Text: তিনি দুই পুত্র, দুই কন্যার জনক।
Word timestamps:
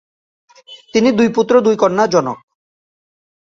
তিনি 0.93 1.09
দুই 1.11 1.29
পুত্র, 1.35 1.53
দুই 1.65 1.75
কন্যার 1.81 2.09
জনক। 2.09 2.37